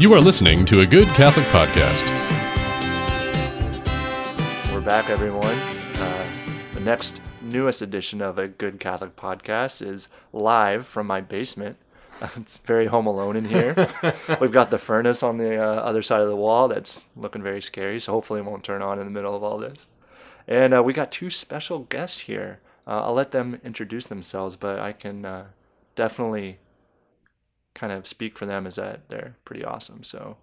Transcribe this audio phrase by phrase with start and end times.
[0.00, 2.04] You are listening to a Good Catholic Podcast.
[4.74, 5.54] We're back, everyone.
[5.54, 6.26] Uh,
[6.72, 11.76] the next newest edition of a Good Catholic Podcast is live from my basement.
[12.36, 13.88] It's very home alone in here.
[14.40, 17.62] We've got the furnace on the uh, other side of the wall that's looking very
[17.62, 19.78] scary, so hopefully it won't turn on in the middle of all this.
[20.48, 22.58] And uh, we got two special guests here.
[22.84, 25.44] Uh, I'll let them introduce themselves, but I can uh,
[25.94, 26.58] definitely
[27.74, 30.02] kind of speak for them is that they're pretty awesome.
[30.02, 30.36] So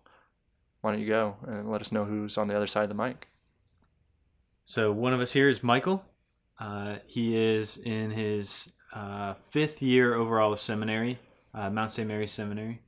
[0.81, 2.95] why don't you go and let us know who's on the other side of the
[2.95, 3.27] mic?
[4.65, 6.03] So one of us here is Michael.
[6.59, 11.19] Uh, he is in his uh, fifth year overall of seminary,
[11.53, 12.07] uh, Mount St.
[12.07, 12.79] Mary's Seminary.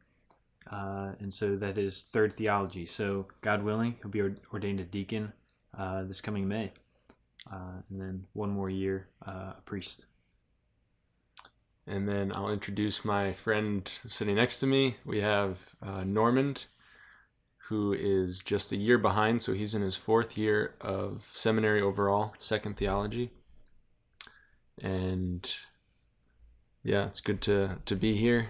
[0.71, 2.85] Uh, and so that is third theology.
[2.85, 4.21] So God willing, he'll be
[4.53, 5.33] ordained a deacon
[5.77, 6.71] uh, this coming May.
[7.51, 10.05] Uh, and then one more year, a priest.
[11.85, 14.97] And then I'll introduce my friend sitting next to me.
[15.05, 16.65] We have uh, Normand,
[17.67, 22.33] who is just a year behind, so he's in his fourth year of seminary overall,
[22.39, 23.31] second theology.
[24.81, 25.51] And
[26.83, 28.49] yeah, it's good to to be here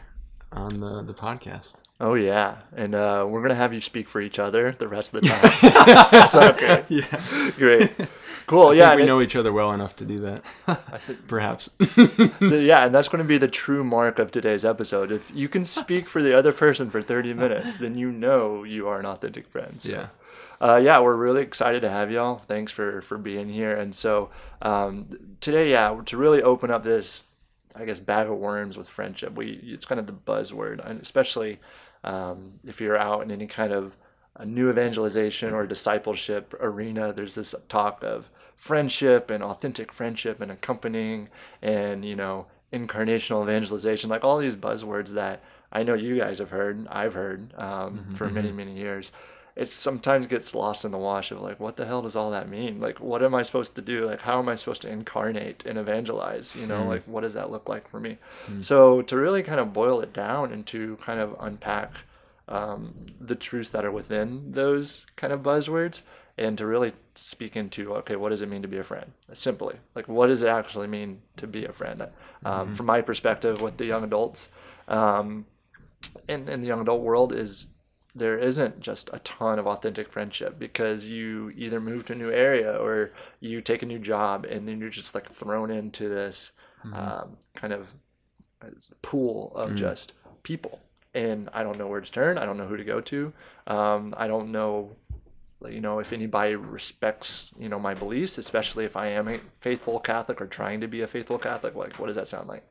[0.56, 1.76] on the the podcast.
[2.00, 5.22] Oh yeah, and uh, we're gonna have you speak for each other the rest of
[5.22, 6.28] the time.
[6.28, 6.84] so, okay.
[6.90, 7.92] Yeah, great,
[8.48, 8.74] cool.
[8.74, 10.44] yeah, we know each other well enough to do that.
[11.28, 11.70] Perhaps.
[11.80, 15.12] it- yeah, and that's going to be the true mark of today's episode.
[15.12, 18.88] If you can speak for the other person for thirty minutes, then you know you
[18.88, 19.80] are an authentic friend.
[19.82, 20.08] So, yeah.
[20.60, 22.38] uh, yeah, we're really excited to have y'all.
[22.40, 23.74] Thanks for for being here.
[23.74, 24.30] And so
[24.62, 25.08] um,
[25.40, 27.24] today, yeah, to really open up this,
[27.76, 29.36] I guess, bag of worms with friendship.
[29.36, 31.60] We it's kind of the buzzword, and especially
[32.04, 33.96] um, if you're out in any kind of
[34.36, 37.14] a new evangelization or discipleship arena.
[37.14, 41.30] There's this talk of friendship and authentic friendship and accompanying
[41.62, 46.50] and you know incarnational evangelization, like all these buzzwords that I know you guys have
[46.50, 49.12] heard, I've heard um, for many many years
[49.56, 52.50] it sometimes gets lost in the wash of like what the hell does all that
[52.50, 52.80] mean?
[52.80, 54.06] Like what am i supposed to do?
[54.06, 56.56] Like how am i supposed to incarnate and evangelize?
[56.56, 58.18] You know like what does that look like for me?
[58.62, 61.92] So to really kind of boil it down and to kind of unpack
[62.48, 66.02] um, the truths that are within those kind of buzzwords
[66.38, 69.12] and to really speak into okay what does it mean to be a friend?
[69.34, 72.08] Simply like what does it actually mean to be a friend?
[72.44, 74.50] Um, from my perspective with the young adults
[74.88, 75.46] um,
[76.28, 77.68] in, in the young adult world is
[78.16, 82.30] there isn't just a ton of authentic friendship because you either move to a new
[82.32, 86.52] area or you take a new job and then you're just like thrown into this
[86.94, 87.94] um, kind of
[88.62, 88.68] uh,
[89.02, 90.14] pool of just
[90.44, 90.80] people.
[91.16, 92.38] And i don't know where to turn.
[92.38, 93.34] I don't know who to go to.
[93.68, 94.96] Um, i don't know
[95.72, 100.00] you know if anybody respects you know my beliefs especially if i am a faithful
[100.00, 102.64] catholic or trying to be a faithful catholic like what does that sound like?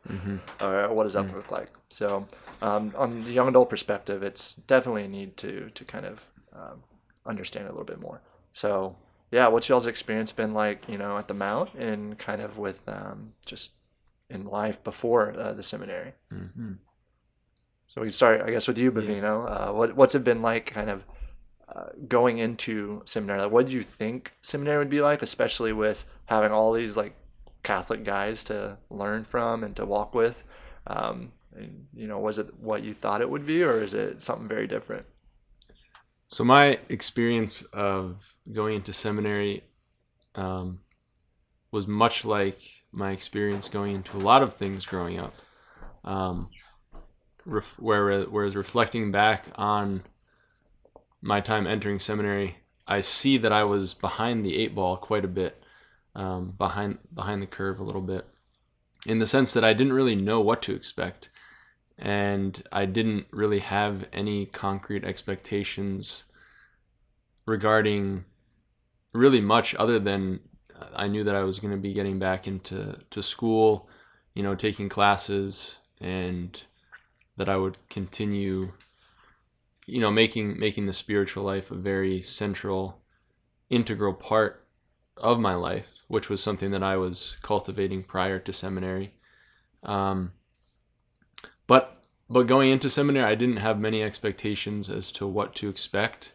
[0.60, 1.70] Or what does that look like?
[1.88, 2.26] So
[2.60, 6.20] um, on the young adult perspective it's definitely a need to to kind of
[6.52, 6.82] um,
[7.25, 8.20] understand a little bit more.
[8.52, 8.97] So
[9.31, 12.82] yeah what's y'all's experience been like you know at the mount and kind of with
[12.88, 13.72] um, just
[14.28, 16.12] in life before uh, the seminary?
[17.88, 19.34] So we can start i guess with you bavino.
[19.48, 21.04] Uh, what, what's it been like kind of
[22.08, 26.52] going into seminary like what did you think seminary would be like especially with having
[26.52, 27.14] all these like
[27.62, 30.42] catholic guys to learn from and to walk with
[30.86, 34.22] um, and, you know was it what you thought it would be or is it
[34.22, 35.06] something very different
[36.28, 39.64] So my experience of going into seminary
[40.34, 40.80] um,
[41.70, 42.58] was much like
[42.90, 45.34] my experience going into a lot of things growing up.
[46.04, 46.48] Um,
[47.44, 50.02] ref- whereas reflecting back on
[51.22, 55.28] my time entering seminary, I see that I was behind the eight ball quite a
[55.28, 55.62] bit,
[56.14, 58.26] um, behind behind the curve a little bit,
[59.06, 61.30] in the sense that I didn't really know what to expect,
[61.96, 66.24] and I didn't really have any concrete expectations
[67.46, 68.24] regarding
[69.14, 70.40] really much other than
[70.74, 73.88] uh, I knew that I was going to be getting back into to school,
[74.34, 76.60] you know, taking classes and
[77.36, 78.72] that I would continue
[79.87, 83.00] you know making making the spiritual life a very central
[83.70, 84.67] integral part
[85.17, 89.14] of my life, which was something that I was cultivating prior to seminary.
[89.82, 90.32] Um,
[91.67, 96.32] but but going into seminary, I didn't have many expectations as to what to expect,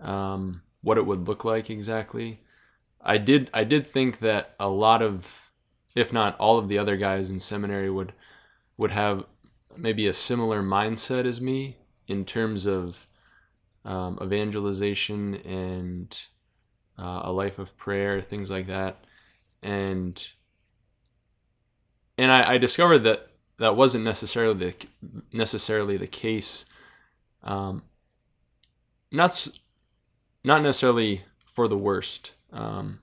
[0.00, 2.40] um, what it would look like exactly.
[3.00, 5.50] I did I did think that a lot of,
[5.94, 8.12] if not all of the other guys in seminary would
[8.76, 9.24] would have
[9.76, 11.78] maybe a similar mindset as me
[12.08, 13.06] in terms of
[13.84, 16.18] um, evangelization and
[16.98, 19.04] uh, a life of prayer, things like that,
[19.62, 20.26] and
[22.16, 23.28] and I, I discovered that
[23.58, 24.74] that wasn't necessarily the
[25.32, 26.66] necessarily the case.
[27.42, 27.82] Um,
[29.10, 29.48] not
[30.44, 32.34] not necessarily for the worst.
[32.52, 33.00] Um,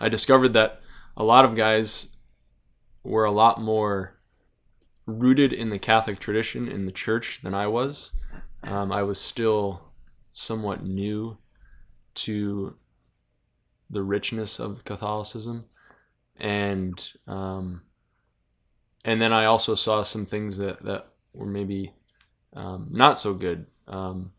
[0.00, 0.80] I discovered that
[1.16, 2.08] a lot of guys
[3.02, 4.15] were a lot more
[5.06, 8.12] rooted in the Catholic tradition in the church than I was.
[8.64, 9.82] Um, I was still
[10.32, 11.38] somewhat new
[12.14, 12.74] to
[13.88, 15.66] the richness of Catholicism,
[16.38, 17.82] and um,
[19.04, 21.94] and then I also saw some things that that were maybe
[22.54, 23.66] um, not so good.
[23.86, 24.32] Um,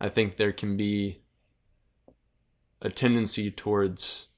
[0.00, 1.22] I think there can be
[2.80, 4.28] a tendency towards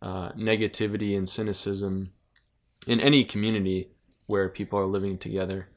[0.00, 2.12] uh, negativity and cynicism
[2.86, 3.90] in any community
[4.26, 5.68] where people are living together.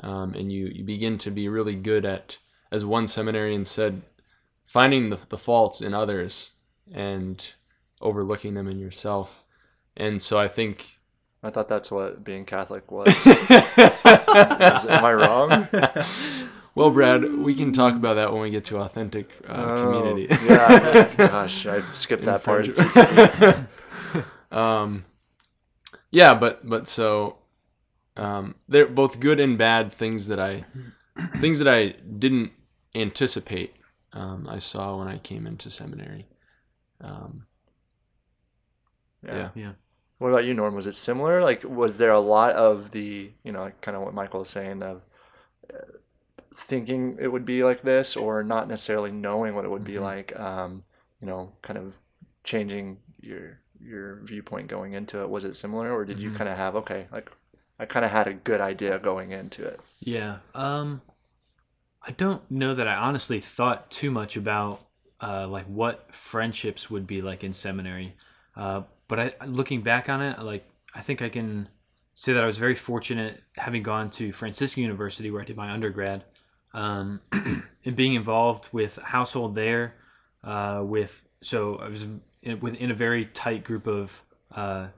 [0.00, 2.38] Um, and you, you begin to be really good at,
[2.70, 4.02] as one seminarian said,
[4.64, 6.52] finding the, the faults in others
[6.92, 7.44] and
[8.00, 9.44] overlooking them in yourself.
[9.96, 10.98] And so I think.
[11.42, 13.08] I thought that's what being Catholic was.
[13.26, 15.68] Is- am I wrong?
[16.74, 20.28] Well, Brad, we can talk about that when we get to authentic uh, Oh, community.
[20.46, 21.12] yeah.
[21.16, 22.68] Gosh, I skipped that part.
[24.52, 25.04] um,
[26.12, 27.37] yeah, but but so
[28.18, 30.64] um, they're both good and bad things that I
[31.40, 32.52] things that I didn't
[32.94, 33.74] anticipate.
[34.12, 36.26] Um, I saw when I came into seminary.
[37.00, 37.46] Um,
[39.22, 39.50] Yeah.
[39.54, 39.72] Yeah.
[40.18, 40.74] What about you, Norm?
[40.74, 41.42] Was it similar?
[41.42, 44.82] Like, was there a lot of the, you know, kind of what Michael was saying
[44.82, 45.02] of
[45.72, 45.78] uh,
[46.54, 50.02] thinking it would be like this, or not necessarily knowing what it would be Mhm.
[50.02, 50.38] like?
[50.38, 50.84] Um,
[51.20, 51.98] you know, kind of
[52.44, 55.28] changing your your viewpoint going into it.
[55.30, 56.36] Was it similar, or did you Mhm.
[56.36, 57.30] kind of have okay, like,
[57.78, 59.80] I kind of had a good idea going into it?
[60.00, 60.38] Yeah.
[60.54, 61.00] Um,
[62.02, 64.80] I don't know that I honestly thought too much about
[65.20, 68.16] uh, like what friendships would be like in seminary.
[68.56, 71.68] Uh, but I, looking back on it, like I think I can
[72.14, 75.70] say that I was very fortunate having gone to Franciscan University where I did my
[75.70, 76.24] undergrad,
[76.74, 79.94] um, and being involved with household there.
[80.42, 82.06] Uh, with so I was
[82.42, 84.22] in, within a very tight group of
[84.54, 84.88] uh,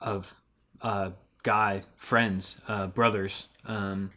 [0.00, 0.40] of
[0.82, 1.10] uh,
[1.42, 3.48] guy friends, uh, brothers.
[3.64, 4.10] Um,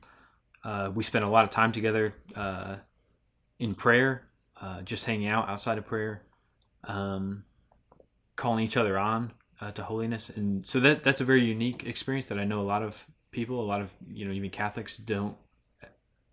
[0.63, 2.75] uh, we spent a lot of time together uh,
[3.59, 4.23] in prayer,
[4.61, 6.23] uh, just hanging out outside of prayer,
[6.85, 7.43] um,
[8.35, 12.27] calling each other on uh, to holiness, and so that that's a very unique experience
[12.27, 15.35] that I know a lot of people, a lot of you know even Catholics don't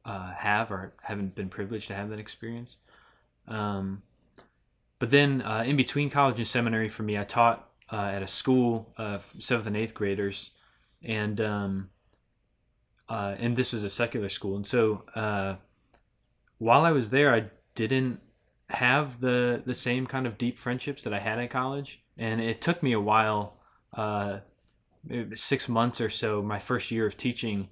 [0.04, 2.76] uh, have or haven't been privileged to have that experience.
[3.48, 4.02] Um,
[5.00, 9.26] but then in between college and seminary, for me, I taught at a school of
[9.38, 10.50] seventh and eighth graders,
[11.02, 11.90] and um,
[13.08, 15.56] uh, and this was a secular school, and so uh,
[16.58, 17.44] while I was there, I
[17.74, 18.20] didn't
[18.68, 22.60] have the the same kind of deep friendships that I had at college, and it
[22.60, 23.56] took me a while,
[23.94, 24.38] uh,
[25.34, 27.68] six months or so, my first year of teaching,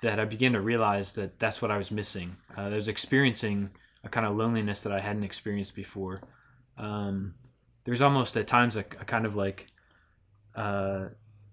[0.00, 2.36] that I began to realize that that's what I was missing.
[2.56, 3.70] Uh, I was experiencing
[4.04, 6.22] a kind of loneliness that I hadn't experienced before.
[6.76, 7.34] Um,
[7.84, 9.66] there's almost at times a, a kind of like
[10.54, 11.06] uh,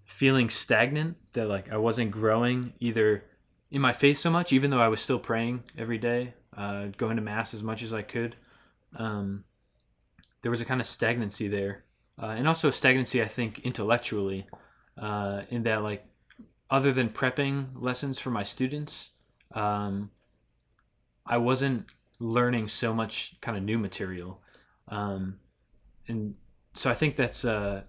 [0.06, 3.24] feeling stagnant that like I wasn't growing either
[3.70, 7.16] in my faith so much, even though I was still praying every day, uh, going
[7.16, 8.36] to mass as much as I could.
[8.96, 9.44] Um,
[10.40, 11.84] there was a kind of stagnancy there,
[12.22, 14.46] uh, and also stagnancy, I think, intellectually,
[14.96, 16.06] uh, in that like
[16.70, 19.10] other than prepping lessons for my students,
[19.52, 20.10] um,
[21.26, 21.86] I wasn't
[22.20, 24.40] learning so much kind of new material,
[24.86, 25.40] um,
[26.06, 26.36] and
[26.74, 27.82] so I think that's uh,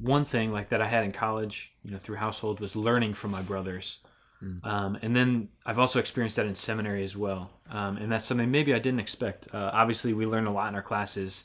[0.00, 3.30] one thing like that I had in college, you know, through household was learning from
[3.30, 4.00] my brothers.
[4.42, 4.64] Mm.
[4.66, 7.50] Um, and then I've also experienced that in seminary as well.
[7.68, 9.54] Um, and that's something maybe I didn't expect.
[9.54, 11.44] Uh, obviously, we learn a lot in our classes,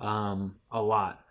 [0.00, 1.22] um, a lot.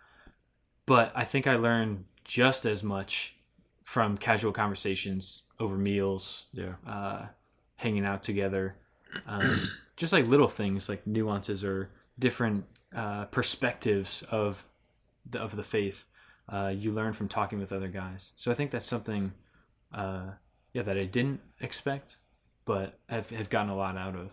[0.86, 3.34] But I think I learned just as much
[3.82, 6.74] from casual conversations over meals, Yeah.
[6.86, 7.26] uh,
[7.76, 8.76] hanging out together,
[9.26, 14.64] um, just like little things like nuances or different uh, perspectives of
[15.28, 16.06] the, of the faith.
[16.50, 18.32] Uh, you learn from talking with other guys.
[18.36, 19.32] So I think that's something,
[19.94, 20.32] uh,
[20.72, 22.16] yeah, that I didn't expect,
[22.64, 24.32] but have have gotten a lot out of.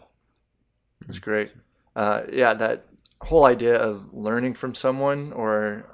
[1.08, 1.52] It's great.
[1.96, 2.86] Uh, yeah, that
[3.22, 5.86] whole idea of learning from someone or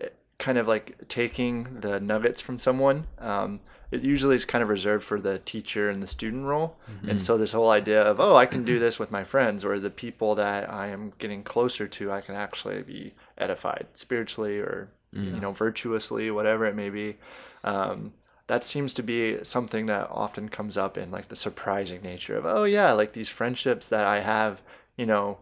[0.00, 0.08] eh,
[0.38, 3.06] kind of like taking the nuggets from someone.
[3.18, 3.60] Um,
[3.90, 6.76] it usually is kind of reserved for the teacher and the student role.
[7.08, 9.80] And so this whole idea of, oh, I can do this with my friends or
[9.80, 14.90] the people that I am getting closer to, I can actually be edified spiritually or,
[15.12, 17.16] you know, virtuously, whatever it may be.
[17.64, 18.12] Um,
[18.46, 22.46] that seems to be something that often comes up in like the surprising nature of,
[22.46, 24.62] oh, yeah, like these friendships that I have,
[24.96, 25.38] you know,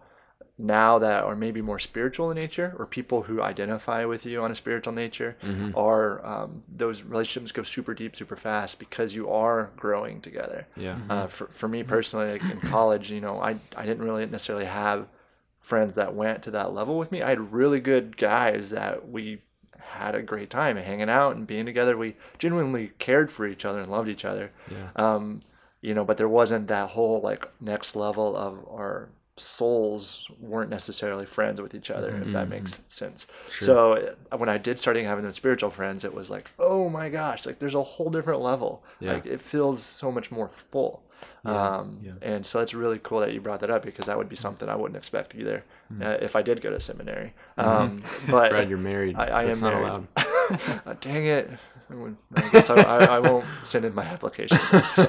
[0.59, 4.51] now that are maybe more spiritual in nature or people who identify with you on
[4.51, 5.71] a spiritual nature Mm-hmm.
[5.77, 10.97] are um, those relationships go super deep super fast because you are growing together Yeah.
[11.11, 14.65] uh, for, for me personally like in college you know I, I didn't really necessarily
[14.65, 15.09] have
[15.61, 19.43] friends that went to that level with me i had really good guys that we
[19.97, 21.97] had a great time hanging out and being together.
[21.97, 24.51] We genuinely cared for each other and loved each other.
[24.71, 24.91] Yeah.
[24.97, 25.41] um,
[25.83, 31.27] you know but there wasn't that whole like next level of our souls weren't necessarily
[31.27, 33.27] friends with each other if that makes sense.
[33.61, 37.11] So uh, when i did starting having those spiritual friends it was like oh my
[37.11, 38.83] gosh like there's a whole different level.
[38.99, 39.13] Yeah.
[39.13, 41.03] like it feels so much more full.
[41.45, 42.13] Um, yeah.
[42.23, 44.69] and so it's really cool that you brought that up because that would be something
[44.69, 45.63] i wouldn't expect either
[46.03, 49.17] uh, if i did go to seminary um, but Brad, you're married.
[49.17, 49.87] I, I am not married.
[49.87, 50.09] allowed.
[50.87, 51.51] Uh, dang it.
[51.91, 51.95] I
[52.37, 54.59] I guess I, I, I won't send in my application.
[54.97, 55.09] So,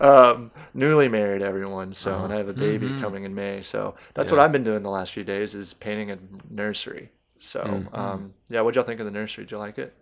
[0.00, 1.92] um, newly married, everyone.
[1.92, 3.00] So, and I have a baby Mhm.
[3.00, 3.62] coming in May.
[3.62, 4.38] So that's Yeah.
[4.38, 6.18] what I've been doing the last few days is painting a
[6.48, 7.10] nursery.
[7.38, 7.98] So, Mm.
[7.98, 9.44] um, yeah, what'd y'all think of the nursery?
[9.44, 9.94] Did you like it?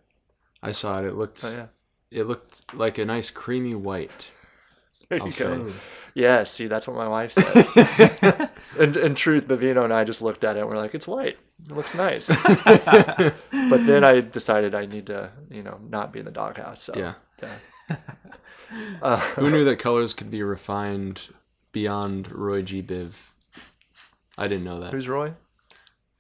[0.63, 1.05] I saw it.
[1.07, 1.45] It looked.
[1.45, 1.67] Oh, yeah.
[2.11, 4.31] It looked like a nice creamy white.
[5.11, 5.71] There you I'll go.
[5.71, 5.75] say.
[6.15, 7.75] Yeah, see, that's what my wife says.
[8.79, 11.39] in, in truth, Bavino and I just looked at it and we're like, it's white.
[11.67, 12.27] It looks nice.
[12.65, 16.83] but then I decided I need to, you know, not be in the doghouse.
[16.83, 17.15] So, Yeah.
[17.43, 17.97] yeah.
[19.01, 21.23] Uh, Who knew that colors could be refined
[21.73, 22.83] beyond Roy G.
[22.83, 23.13] Biv?
[24.37, 24.93] I didn't know that.
[24.93, 25.33] who's Roy?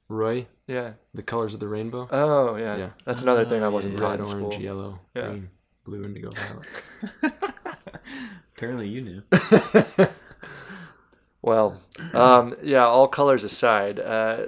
[0.08, 0.46] Roy?
[0.66, 0.92] Yeah.
[1.12, 2.08] The colors of the rainbow?
[2.10, 2.76] Oh, yeah.
[2.76, 2.90] Yeah.
[3.04, 4.00] That's another thing I wasn't yeah.
[4.00, 4.62] taught Red, in orange, school.
[4.62, 5.28] yellow, Yeah.
[5.28, 5.48] green,
[5.84, 7.34] blue, indigo, violet.
[8.58, 9.22] Apparently, you knew.
[11.40, 11.80] Well,
[12.14, 14.46] um, yeah, all colors aside, uh,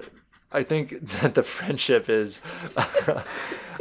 [0.52, 2.40] I think that the friendship is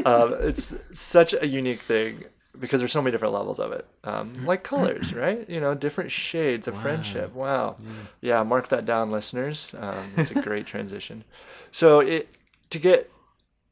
[0.06, 2.26] um, it's such a unique thing
[2.60, 3.88] because there's so many different levels of it.
[4.04, 5.50] Um, like colors, right?
[5.50, 7.34] You know, different shades of friendship.
[7.34, 7.78] Wow.
[8.22, 9.74] Yeah, mark that down, listeners.
[9.78, 11.24] Um, it's a great transition.
[11.72, 12.30] So it
[12.70, 13.12] to get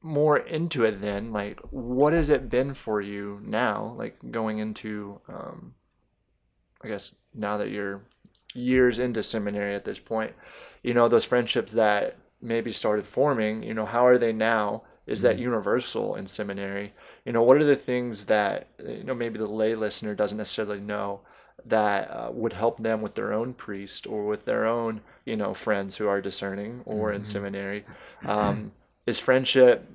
[0.02, 5.20] more into it then like what has it been for you now like going into
[5.28, 5.74] um
[6.84, 8.02] i guess now that you're
[8.54, 10.34] years into seminary at this point
[10.84, 14.84] you know those friendships that maybe started forming you know how are they now?
[15.06, 16.94] Is that universal in seminary?
[17.24, 20.80] You know what are the things that you know maybe the lay listener doesn't necessarily
[20.80, 21.22] know
[21.66, 25.54] that uh, would help them with their own priest or with their own you know
[25.54, 27.86] friends who are discerning or in seminary?
[28.26, 28.72] Um,
[29.06, 29.90] is friendship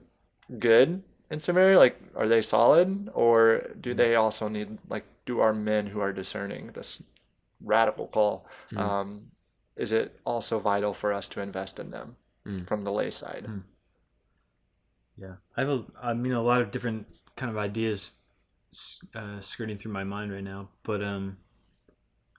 [0.59, 1.77] good in seminary?
[1.77, 6.13] Like are they solid or do they also need like do our men who are
[6.13, 7.03] discerning this
[7.61, 9.31] radical call um,
[9.77, 12.67] is it also vital for us to invest in them Mm.
[12.67, 13.45] from the lay side
[15.17, 18.15] Yeah, I have a, I mean, a lot of different kind of ideas
[19.15, 21.37] uh, skirting through my mind right now, but um,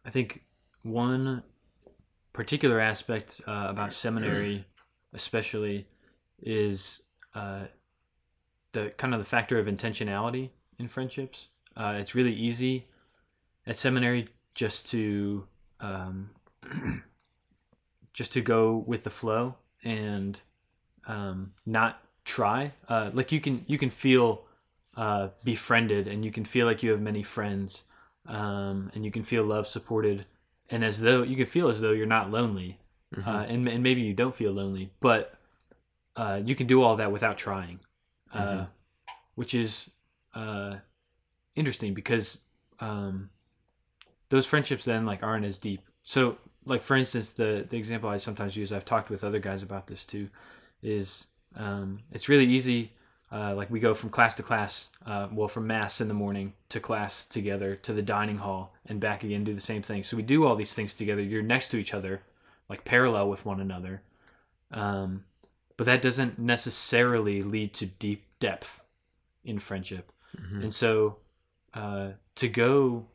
[0.05, 0.43] I think
[0.81, 1.43] one
[2.33, 4.65] particular aspect uh, about seminary,
[5.13, 5.87] especially,
[6.41, 7.03] is
[7.35, 7.65] uh,
[8.73, 10.49] the kind of the factor of intentionality
[10.79, 11.47] in friendships.
[11.75, 12.85] Uh, it's really easy
[13.65, 15.45] at seminary just to
[15.79, 16.29] um,
[18.13, 20.39] just to go with the flow and
[21.07, 22.71] um, not try.
[22.87, 24.43] Uh, like you can you can feel
[24.95, 27.83] uh, befriended and you can feel like you have many friends
[28.27, 30.25] um, and you can feel love supported
[30.69, 32.77] and as though you can feel as though you're not lonely
[33.15, 33.27] Mhm.
[33.27, 35.35] uh, and, and maybe you don't feel lonely but
[36.15, 37.79] uh, you can do all that without trying
[38.33, 38.67] uh, Mhm.
[39.35, 39.89] which is
[40.35, 40.77] uh,
[41.55, 42.39] interesting because
[42.79, 43.29] um,
[44.29, 45.81] those friendships then like aren't as deep.
[46.03, 49.63] So like for instance the the example i sometimes use i've talked with other guys
[49.63, 50.29] about this too
[50.81, 52.93] is um, it's really easy
[53.33, 56.53] uh, like we go from class to class uh, well from mass in the morning
[56.69, 60.03] to class together to the dining hall and back again do the same thing.
[60.03, 61.21] So we do all these things together.
[61.21, 62.21] You're next to each other
[62.69, 64.03] like parallel with one another.
[64.71, 65.23] Um,
[65.77, 68.81] but that doesn't necessarily lead to deep depth
[69.43, 70.11] in friendship.
[70.37, 70.63] Mhm.
[70.63, 71.17] and so
[71.73, 73.05] uh, to go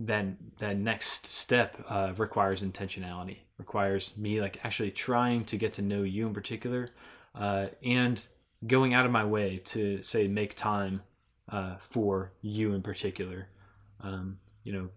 [0.00, 0.26] that
[0.58, 3.38] that next step uh, requires intentionality.
[3.58, 6.90] Requires me like actually trying to get to know you in particular
[7.34, 8.24] uh, and
[8.66, 11.02] going out of my way to say make time
[11.48, 13.48] uh, for you in particular.
[14.00, 14.88] Um, you know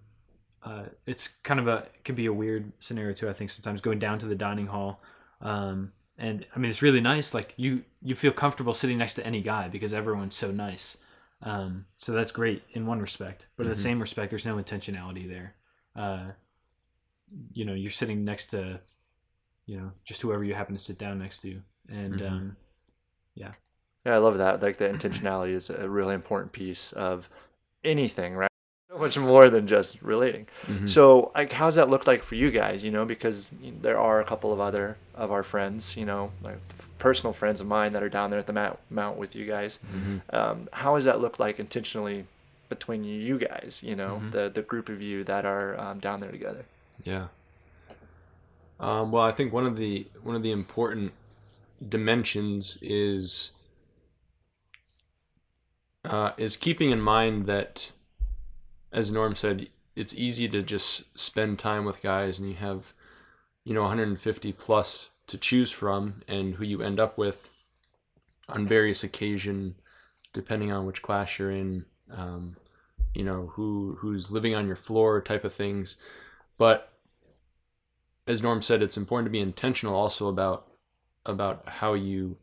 [0.63, 3.79] uh, it's kind of a it can be a weird scenario too i think sometimes
[3.79, 5.01] going down to the dining hall
[5.39, 9.25] um, and i mean it's really nice like you you feel comfortable sitting next to
[9.25, 10.97] any guy because everyone's so nice
[11.43, 13.75] um, so that's great in one respect, but in the Mhm.
[13.75, 15.55] same respect, there's no intentionality there.
[15.95, 16.31] Uh,
[17.53, 18.79] you know, you're sitting next to,
[19.65, 22.21] you know, just whoever you happen to sit down next to, and Mhm.
[22.21, 22.57] um,
[23.35, 23.53] yeah
[24.05, 27.29] Yeah, i love that like the intentionality is a really important piece of
[27.83, 28.50] anything right so
[29.01, 30.47] much more than just relating.
[30.67, 30.85] Mm-hmm.
[30.85, 32.83] So, like, how's that look like for you guys?
[32.83, 33.49] You know, because
[33.81, 36.59] there are a couple of other of our friends, you know, like
[36.99, 39.79] personal friends of mine that are down there at the mount, mount with you guys.
[39.93, 40.35] Mm-hmm.
[40.35, 42.25] Um, how does that look like intentionally
[42.69, 43.81] between you guys?
[43.83, 44.29] You know, Mm-hmm.
[44.31, 46.63] the the group of you that are um, down there together.
[47.03, 47.27] Yeah.
[48.79, 51.11] Um, well, I think one of the one of the important
[51.89, 53.51] dimensions is
[56.05, 57.91] uh, is keeping in mind that,
[58.91, 62.93] as Norm said, it's easy to just spend time with guys, and you have,
[63.63, 67.47] you know, 150 plus to choose from, and who you end up with
[68.49, 69.75] on various occasion,
[70.33, 72.55] depending on which class you're in, um,
[73.13, 75.97] you know, who who's living on your floor, type of things,
[76.57, 76.91] but
[78.27, 80.67] as Norm said, it's important to be intentional also about
[81.25, 82.37] about how you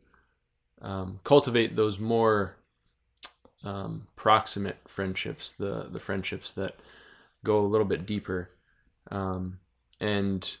[0.81, 2.55] um, cultivate those more
[3.63, 6.75] um, proximate friendships, the the friendships that
[7.43, 8.51] go a little bit deeper,
[9.11, 9.59] um,
[9.99, 10.57] and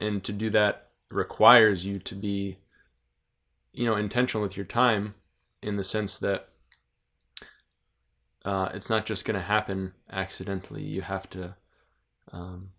[0.00, 2.58] and to do that requires you to be,
[3.72, 5.14] you know, intentional with your time,
[5.62, 6.48] in the sense that
[8.44, 10.82] uh, it's not just going to happen accidentally.
[10.82, 11.54] You have to
[12.32, 12.70] um,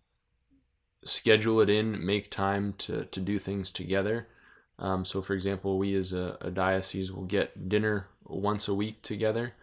[1.04, 4.28] schedule it in, make time to, to do things together.
[4.78, 9.02] Um, so, for example, we as a, a diocese will get dinner once a week
[9.02, 9.54] together.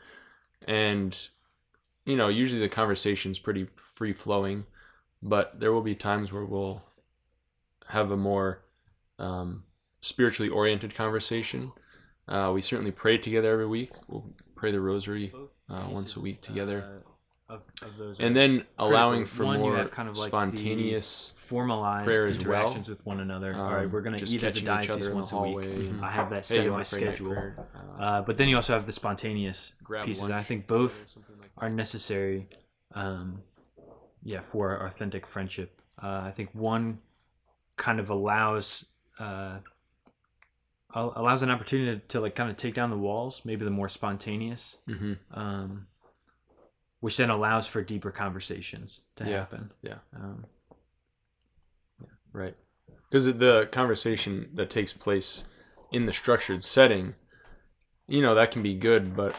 [0.68, 1.18] And,
[2.06, 4.66] you know, usually the conversation's pretty free flowing,
[5.22, 6.82] but there will be times where we'll
[7.88, 8.62] have a more
[9.20, 9.64] um,
[10.02, 11.72] spiritually oriented conversation.
[12.28, 13.92] Uh, we certainly pray together every week.
[14.08, 14.26] We'll
[14.56, 15.34] pray the rosary
[15.70, 17.04] uh, once a week together.
[17.52, 22.28] Of, of those and then allowing for One, more kind of like spontaneous formalized prayer
[22.28, 22.62] as well.
[22.62, 23.54] interactions with one another.
[23.54, 25.38] All right, um, we're going to eat as a diocese other in the once a
[25.38, 25.58] week.
[25.58, 26.02] Mhm.
[26.02, 27.54] I have that set you in my wanna pray night schedule.
[28.00, 30.30] Uh, but then you also have the spontaneous grab pieces.
[30.30, 32.48] I think both like are necessary.
[32.94, 33.44] Um,
[34.24, 35.82] yeah, for authentic friendship.
[36.02, 37.00] Uh, I think one
[37.76, 38.86] kind of allows
[39.20, 39.58] uh,
[40.94, 43.42] allows an opportunity to, to like kind of take down the walls.
[43.46, 45.88] Maybe the more spontaneous, hmm um,
[47.02, 49.72] which then allows for deeper conversations to Yeah, happen.
[49.82, 49.98] yeah.
[50.16, 50.46] Um,
[52.34, 52.56] Right.
[53.10, 55.44] Because the conversation that takes place
[55.92, 57.14] in the structured setting,
[58.08, 59.36] you know, that can be good, but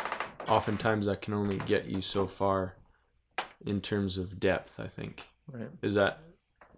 [0.46, 2.76] oftentimes that can only get you so far
[3.64, 5.26] in terms of depth, I think.
[5.50, 5.70] Right.
[5.80, 6.18] Is that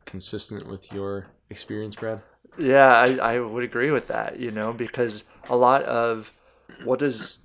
[0.05, 2.23] consistent with your experience, Brad?
[2.59, 6.31] Yeah, I, I would agree with that, you know, because a lot of
[6.85, 7.39] what does,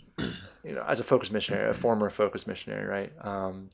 [0.64, 3.12] you know, as a focus missionary, a former focus missionary, right?
[3.26, 3.70] Um,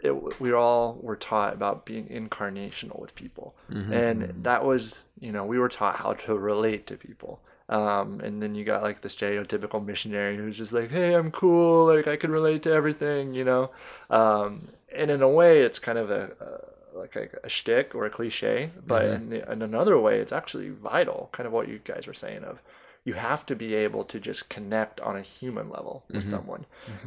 [0.00, 3.54] it, we all were taught about being incarnational with people.
[3.92, 7.40] And that was, you know, we were taught how to relate to people.
[7.68, 11.86] Um, and then you got like this stereotypical missionary who's just like, hey, I'm cool,
[11.86, 13.70] like I can relate to everything, you know?
[14.10, 18.04] Um, and in a way, it's kind of a, a like a, a shtick or
[18.04, 21.30] a cliche, but in, the, in another way, it's actually vital.
[21.32, 22.60] Kind of what you guys were saying of,
[23.04, 26.66] you have to be able to just connect on a human level with someone,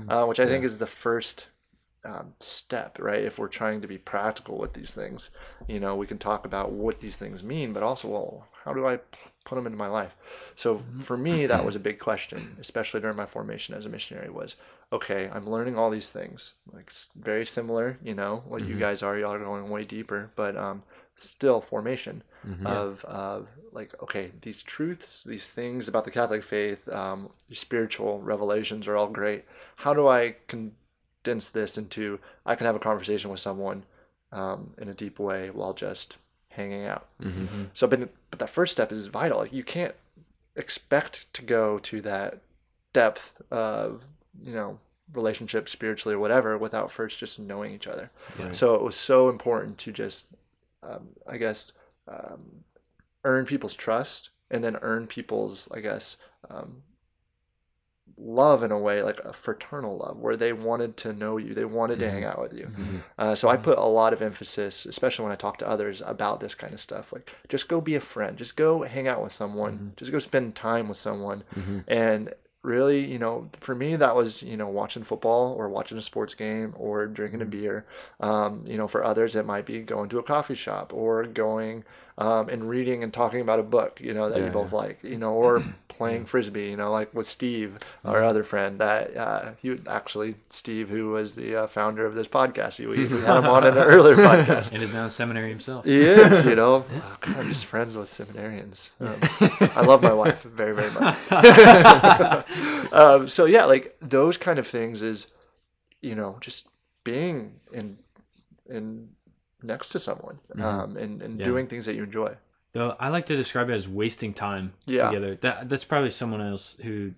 [0.10, 1.48] uh, which I think is the first
[2.04, 3.24] um, step, right?
[3.24, 5.30] If we're trying to be practical with these things,
[5.68, 8.86] you know, we can talk about what these things mean, but also, well, how do
[8.86, 10.16] I p- put them into my life?
[10.56, 14.30] So for me, that was a big question, especially during my formation as a missionary.
[14.30, 14.56] Was
[14.94, 19.18] okay, I'm learning all these things, like very similar, you know, what you guys are.
[19.18, 20.82] Y'all are going way deeper, but um,
[21.16, 22.24] still formation
[22.64, 28.22] of of like okay, these truths, these things about the Catholic faith, um, these spiritual
[28.22, 29.46] revelations are all great.
[29.78, 33.84] How do I condense this into I can have a conversation with someone
[34.32, 36.18] um, in a deep way while just
[36.50, 37.08] hanging out.
[37.22, 37.66] Mm-hmm.
[37.74, 39.40] So, but but that first step is vital.
[39.40, 39.96] Like you can't
[40.56, 42.40] expect to go to that
[42.94, 44.04] depth of
[44.42, 44.80] you know
[45.14, 48.10] relationship spiritually or whatever without first just knowing each other.
[48.40, 48.56] Right.
[48.56, 50.28] So it was so important to just,
[50.88, 51.72] um, I guess,
[52.08, 52.64] um,
[53.24, 56.18] earn people's trust and then earn people's, I guess,
[56.50, 56.84] um,
[58.18, 61.66] love in a way, like a fraternal love, where they wanted to know you, they
[61.66, 62.66] wanted to hang out with you.
[62.66, 62.98] Mm-hmm.
[63.18, 66.40] Uh, so I put a lot of emphasis, especially when I talk to others about
[66.40, 67.12] this kind of stuff.
[67.12, 70.56] Like, just go be a friend, just go hang out with someone, just go spend
[70.56, 71.44] time with someone,
[71.88, 72.34] and
[72.66, 76.34] really, you know, for me that was you know watching football or watching a sports
[76.34, 77.86] game or drinking a beer.
[78.20, 81.84] Um, you know, for others it might be going to a coffee shop or going
[82.18, 84.00] um, and reading and talking about a book.
[84.02, 85.00] You know that you Yeah, both like.
[85.04, 86.70] You know, or playing frisbee.
[86.70, 88.80] You know, like with Steve, our other friend.
[88.80, 92.80] That uh, he actually Steve, who was the uh, founder of this podcast.
[92.80, 94.72] We, we had him on in an earlier podcast.
[94.72, 95.84] and is now a seminary himself.
[95.86, 96.86] He is, you know.
[96.96, 98.92] Oh, God, I'm just friends with seminarians.
[99.00, 99.20] Um,
[99.76, 101.16] I love my wife very, very much.
[102.94, 105.28] um, so yeah, like those kind of things is,
[106.02, 106.70] you know, just
[107.04, 107.98] being in
[108.70, 109.10] in
[109.64, 110.62] next to someone Mm-hmm.
[110.64, 111.46] um, and, and Yeah.
[111.46, 112.36] doing things that you enjoy.
[112.74, 115.06] Though I like to describe it as wasting time Yeah.
[115.10, 115.36] together.
[115.36, 117.14] That that's probably someone else who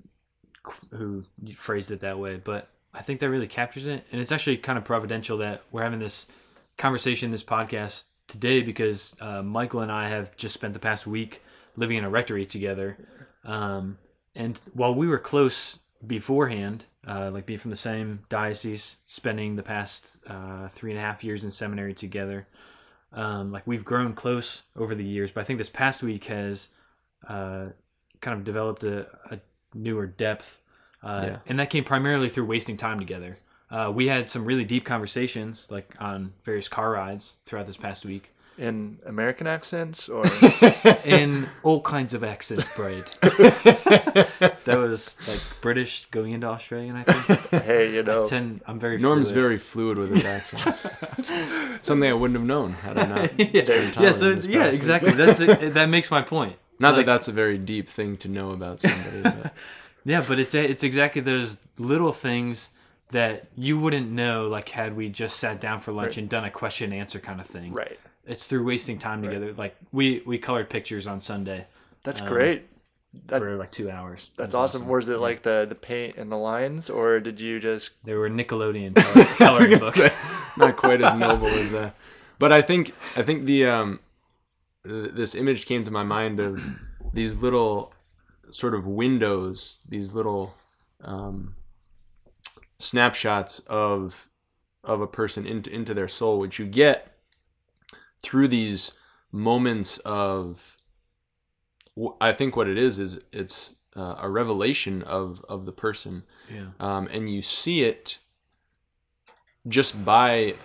[0.92, 1.24] who
[1.56, 4.06] phrased it that way, but I think that really captures it.
[4.12, 6.26] And it's actually kind of providential that we're having this
[6.78, 11.42] conversation, this podcast today, because uh, Michael and I have just spent the past week
[11.78, 12.98] living in a rectory together.
[13.46, 13.98] Um,
[14.36, 19.64] and while we were close beforehand, uh, like being from the same diocese, spending the
[19.64, 22.48] past uh, three and a half years in seminary together,
[23.14, 25.32] um, like we've grown close over the years.
[25.32, 26.70] But I think this past week has
[27.28, 27.68] uh,
[28.22, 29.40] kind of developed a, a
[29.74, 30.60] newer depth,
[31.04, 31.38] uh, Yeah.
[31.48, 33.36] and that came primarily through wasting time together.
[33.70, 38.06] Uh, we had some really deep conversations, like on various car rides throughout this past
[38.06, 40.24] week, In American accents or
[41.06, 43.04] in all kinds of accents, Braid.
[44.68, 46.96] that was like British going into Australian.
[46.96, 47.64] I think.
[47.66, 48.98] hey, you know, Ten, I'm very.
[49.00, 49.42] Norm's fluid.
[49.42, 50.86] very fluid with his accents.
[51.82, 54.46] Something I wouldn't have known had I not yeah, spent time yeah, so him this
[54.46, 54.76] yeah, past week.
[54.76, 55.12] exactly.
[55.12, 56.56] That's it, that makes my point.
[56.80, 59.22] Not Like- that that's a very deep thing to know about somebody.
[59.24, 59.54] But
[60.06, 62.70] Yeah, but it's it's exactly those little things
[63.12, 66.18] that you wouldn't know, like had we just sat down for lunch Right.
[66.18, 67.74] and done a question and answer kind of thing.
[67.74, 68.00] right.
[68.26, 69.54] It's through wasting time together.
[69.54, 71.66] Like we we colored pictures on Sunday
[72.04, 72.66] That's Um, great.
[73.26, 74.30] That, for like two hours.
[74.38, 74.88] That's was awesome.
[74.88, 77.92] Was it like the the paint and the lines, or did you just?
[78.04, 79.26] They were Nickelodeon color-
[79.60, 80.00] coloring books.
[80.58, 81.96] not quite as noble as that.
[82.40, 84.00] But I think I think the um,
[84.86, 86.64] th- this image came to my mind of
[87.14, 87.94] these little
[88.52, 90.54] sort of windows, these little
[91.02, 91.56] um,
[92.80, 94.30] snapshots of
[94.84, 97.18] of a person into into their soul, which you get
[98.22, 98.92] through these
[99.32, 100.74] moments of.
[102.00, 106.24] Wh- I think what it is is it's uh, a revelation of of the person
[106.54, 106.68] Yeah.
[106.80, 108.20] um, and you see it
[109.68, 110.56] just by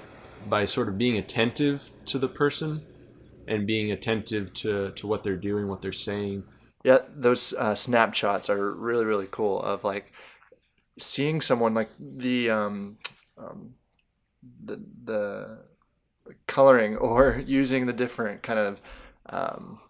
[0.48, 2.82] by sort of being attentive to the person
[3.48, 6.44] and being attentive to to what they're doing, what they're saying.
[6.84, 9.60] Yeah, those uh, snapshots are really really cool.
[9.62, 10.12] Of like
[10.98, 12.96] seeing someone like the um,
[13.38, 13.74] um
[14.64, 15.58] the the
[16.46, 18.80] coloring or using the different kind of
[19.30, 19.80] um,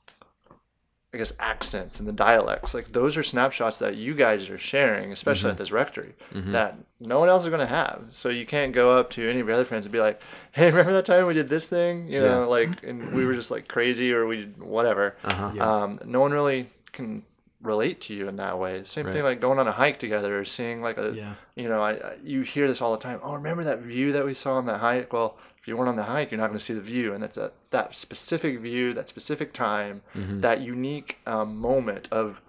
[1.15, 2.73] I guess accents and the dialects.
[2.73, 7.21] Like those are snapshots that you guys are sharing, especially at this rectory, that no
[7.21, 8.05] one else is going to have.
[8.13, 10.21] So you can't go up to any of your other friends and be like,
[10.53, 12.09] "Hey, remember that time we did this thing?
[12.09, 15.53] You know, like, and we were just like crazy, or we did whatever." Uh-huh.
[15.55, 15.71] Yeah.
[15.83, 17.25] Um, no one really can
[17.63, 18.83] relate to you in that way.
[18.85, 21.35] Same thing like going on a hike together or seeing like a, Yeah.
[21.55, 23.21] you know, I, I you hear this all the time.
[23.23, 25.13] Oh, remember that view that we saw on that hike?
[25.13, 27.23] Well, if you weren't on the hike, you're not going to see the view, and
[27.23, 30.41] that's a that specific view, that specific time, Mm-hmm.
[30.41, 32.43] that unique um, moment of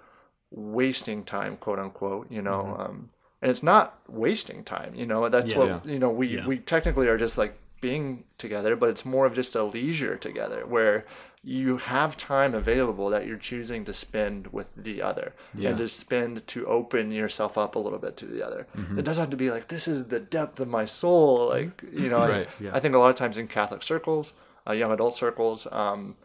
[0.51, 2.31] wasting time, quote unquote.
[2.31, 3.09] You know, um,
[3.41, 4.95] and it's not wasting time.
[4.95, 5.57] You know, that's Yeah.
[5.57, 6.09] what you know.
[6.09, 6.47] We Yeah.
[6.47, 10.65] we technically are just like being together, but it's more of just a leisure together
[10.65, 11.05] where
[11.45, 15.69] you have time available that you're choosing to spend with the other Yeah.
[15.69, 18.65] and to spend to open yourself up a little bit to the other.
[18.77, 18.99] Mm-hmm.
[18.99, 21.49] It doesn't have to be like this is the depth of my soul.
[21.49, 22.71] Like you know, I- yeah.
[22.73, 24.31] I think a lot of times in Catholic circles,
[24.65, 26.15] uh, young adult circles, um,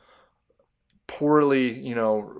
[1.06, 2.32] poorly you know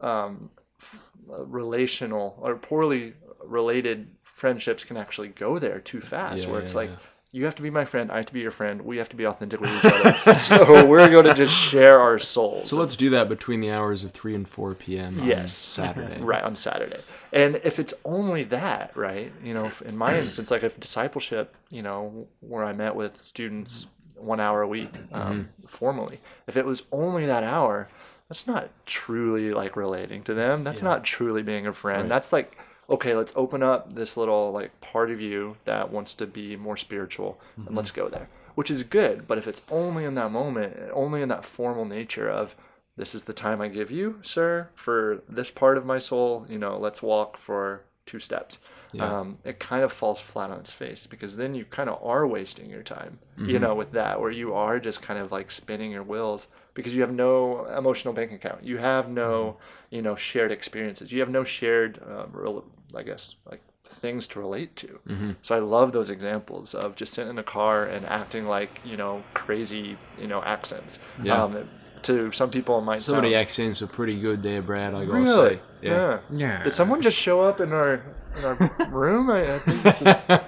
[0.00, 6.44] um, f- relational or poorly related friendships can actually go there too fast.
[6.44, 6.90] Yeah, where it's like.
[7.32, 8.82] You have to be my friend, I have to be your friend.
[8.82, 10.38] We have to be authentic with each other.
[10.38, 12.68] so we're going to just share our souls.
[12.70, 15.20] So let's do that between the hours of three and four p.m.
[15.20, 15.52] on Yes.
[15.54, 16.20] Saturday.
[16.20, 17.00] right on Saturday.
[17.32, 19.32] And if it's only that, right?
[19.44, 23.16] You know, if- in my instance, like if discipleship, you know, where I met with
[23.16, 27.88] students one hour a week um, formally, if it was only that hour,
[28.28, 30.64] that's not truly like relating to them.
[30.64, 32.02] That's not truly being a friend.
[32.02, 32.08] Right.
[32.08, 32.58] That's like,
[32.90, 36.76] okay, let's open up this little like part of you that wants to be more
[36.76, 39.28] spiritual and let's go there, which is good.
[39.28, 42.56] But if it's only in that moment, only in that formal nature of,
[42.96, 46.44] this is the time I give you, sir, for this part of my soul.
[46.50, 48.58] You know, let's walk for two steps.
[48.92, 49.20] Yeah.
[49.20, 52.26] Um, it kind of falls flat on its face because then you kind of are
[52.26, 55.92] wasting your time, you know, with that, where you are just kind of like spinning
[55.92, 56.48] your wheels
[56.80, 58.64] because you have no emotional bank account.
[58.64, 59.56] You have no,
[59.90, 61.12] you know, shared experiences.
[61.12, 62.64] You have no shared, um, rel-
[62.96, 64.98] I guess, like things to relate to.
[65.42, 68.96] So I love those examples of just sitting in a car and acting like, you
[68.96, 70.98] know, crazy, you know, accents.
[71.22, 71.42] Yeah.
[71.42, 71.68] Um,
[72.02, 74.94] to some people, it might Somebody sound, accents are pretty good there, Brad.
[74.94, 75.54] I gotta Really?
[75.56, 75.60] say.
[75.82, 76.20] Yeah.
[76.32, 76.62] Yeah.
[76.62, 78.02] Did someone just show up in our
[78.38, 78.54] in our
[78.90, 79.28] room?
[79.30, 79.80] I, I think.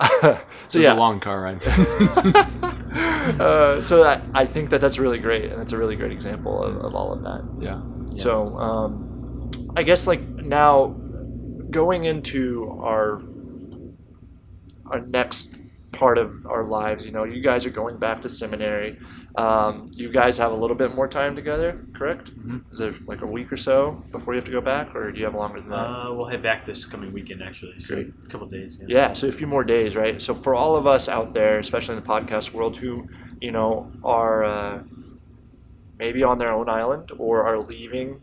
[0.20, 0.92] so It was yeah.
[0.92, 1.62] a long car ride.
[3.40, 6.62] uh, so I, I think that that's really great, and it's a really great example
[6.62, 7.44] of, of all of that.
[8.12, 8.22] yeah.
[8.22, 10.96] So um, I guess like now
[11.70, 13.22] going into our
[14.86, 15.54] our next
[15.92, 17.04] part of our lives.
[17.04, 18.98] You know, you guys are going back to seminary.
[19.36, 22.36] Um, you guys have a little bit more time together, correct?
[22.36, 22.62] Mhm.
[22.72, 25.18] Is it like a week or so before you have to go back, or do
[25.18, 25.76] you have longer than that?
[25.76, 27.78] Uh, we'll head back this coming weekend, actually.
[27.78, 28.12] So Great.
[28.24, 28.80] a couple days.
[28.86, 30.20] Yeah, so a few more days, right?
[30.20, 33.06] So for all of us out there, especially in the podcast world, who
[33.40, 34.82] you know are uh,
[35.98, 38.20] maybe on their own island or are leaving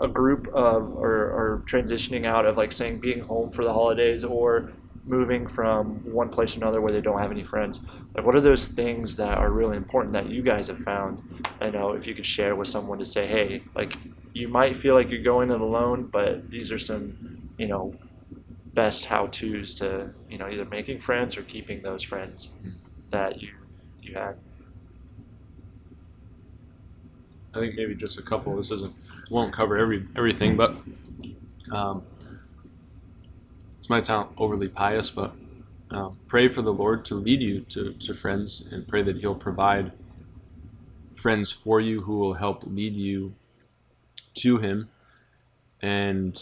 [0.00, 4.24] a group of or, or transitioning out of like saying being home for the holidays
[4.24, 4.70] or
[5.08, 7.80] moving from one place to another where they don't have any friends.
[8.14, 11.22] Like what are those things that are really important that you guys have found?
[11.60, 13.96] I know if you could share with someone to say hey like
[14.32, 17.94] you might feel like you're going it alone but these are some you know
[18.74, 22.50] best how to's to you know either making friends or keeping those friends
[23.10, 23.50] that you
[24.02, 24.36] you had
[27.54, 28.54] I think maybe just a couple.
[28.56, 28.94] This isn't
[29.30, 30.76] won't cover every everything, but
[31.72, 32.04] um,
[33.88, 35.32] this might sound overly pious, but
[35.90, 39.34] um, pray for the Lord to lead you to, to friends, and pray that He'll
[39.34, 39.92] provide
[41.14, 43.34] friends for you who will help lead you
[44.34, 44.90] to Him,
[45.80, 46.38] and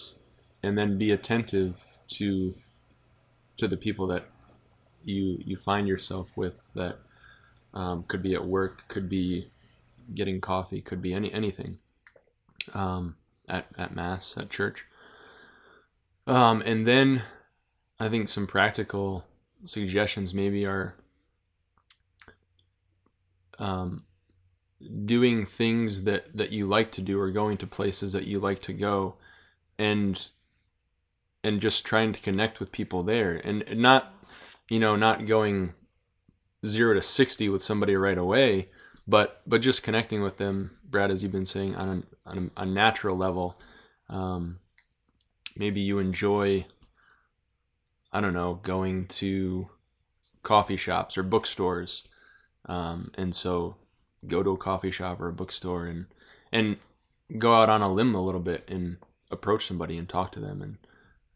[0.64, 2.52] and then be attentive to
[3.58, 4.24] to the people that
[5.04, 6.98] you you find yourself with that
[7.74, 9.48] um, could be at work, could be
[10.12, 11.78] getting coffee, could be any anything
[12.74, 13.14] um,
[13.48, 14.84] at at mass at church.
[16.26, 17.22] Um, and then
[18.00, 19.24] I think some practical
[19.64, 20.94] suggestions maybe are
[23.58, 24.04] um,
[25.04, 28.60] doing things that that you like to do or going to places that you like
[28.62, 29.16] to go,
[29.78, 30.28] and
[31.44, 34.12] and just trying to connect with people there, and not
[34.68, 35.74] you know not going
[36.64, 38.68] zero to sixty with somebody right away
[39.06, 42.66] but but just connecting with them, Brad, as you've been saying, on a, on a
[42.66, 43.60] natural level.
[44.08, 44.58] Um,
[45.54, 46.66] maybe you enjoy,
[48.12, 49.68] I don't know, going to
[50.42, 52.04] coffee shops or bookstores,
[52.66, 53.76] um, and so
[54.26, 56.06] go to a coffee shop or a bookstore and
[56.52, 56.76] and
[57.38, 58.96] go out on a limb a little bit and
[59.30, 60.78] approach somebody and talk to them and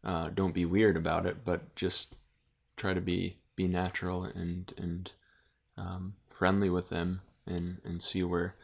[0.03, 2.17] uh, don't be weird about it, but just
[2.77, 5.13] try to be be natural and and
[5.77, 8.55] um, friendly with them and and see where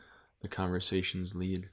[0.40, 1.68] the conversations lead.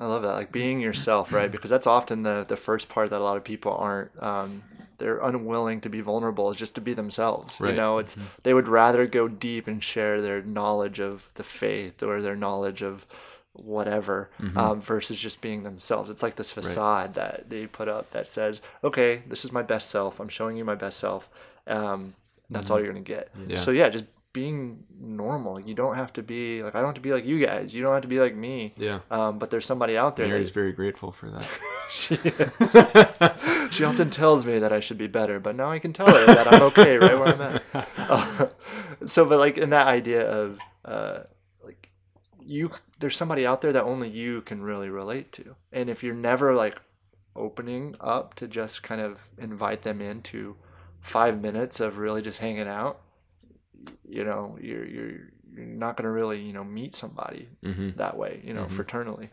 [0.00, 1.50] I love that, like being yourself, right?
[1.56, 4.10] Because that's often the the first part that a lot of people aren't.
[4.22, 4.62] Um,
[4.98, 7.56] they're unwilling to be vulnerable, is just to be themselves.
[7.70, 12.02] You know, it's they would rather go deep and share their knowledge of the faith
[12.02, 13.06] or their knowledge of
[13.52, 16.10] whatever um, versus just being themselves.
[16.10, 19.90] It's like this facade that they put up that says, "Okay, this is my best
[19.90, 20.20] self.
[20.20, 21.28] I'm showing you my best self.
[21.66, 22.14] Um,
[22.48, 23.58] that's all you're gonna get." Yeah.
[23.58, 25.58] So yeah, just being normal.
[25.58, 27.74] You don't have to be like I don't have to be like you guys.
[27.74, 28.74] You don't have to be like me.
[28.76, 31.48] Yeah, Um, but there's somebody out there Mary's that very grateful for that.
[31.90, 33.74] she is.
[33.74, 36.26] she often tells me that I should be better, but now I can tell her
[36.26, 37.62] that I'm okay right where I'm at.
[38.10, 38.48] Uh,
[39.06, 41.20] so, but like in that idea of uh,
[41.64, 41.90] like
[42.40, 46.14] you, there's somebody out there that only you can really relate to, and if you're
[46.14, 46.80] never like
[47.36, 50.56] opening up to just kind of invite them into
[51.00, 53.00] five minutes of really just hanging out,
[54.08, 55.18] you know, you're you're
[55.52, 58.76] you're not gonna really you know meet somebody hmm that way, you know, Mhm.
[58.76, 59.30] fraternally.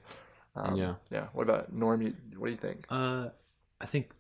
[0.55, 0.95] Um, Yeah.
[1.12, 1.27] Yeah.
[1.33, 2.01] What about Norm?
[2.01, 2.86] You, what do you think?
[2.89, 3.29] Uh,
[3.79, 4.12] I think